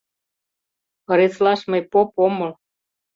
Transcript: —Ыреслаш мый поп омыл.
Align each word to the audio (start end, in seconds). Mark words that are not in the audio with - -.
—Ыреслаш 1.11 1.61
мый 1.71 1.81
поп 1.91 2.09
омыл. 2.25 2.51